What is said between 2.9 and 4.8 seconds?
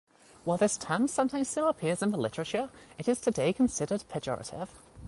it is today considered pejorative.